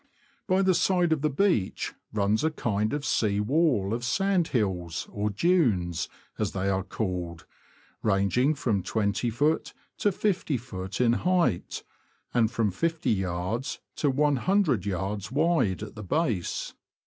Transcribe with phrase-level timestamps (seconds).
[0.47, 5.07] By the side of the beach runs a kind of sea wall of sand hills,
[5.11, 7.45] or dunes, as they are called,
[8.01, 9.73] ranging from 20ft.
[9.99, 10.99] to 50ft.
[11.01, 11.83] in height,
[12.33, 13.77] and from 50yds.
[13.97, 15.31] to 1 00yds.
[15.31, 16.73] wide at the base.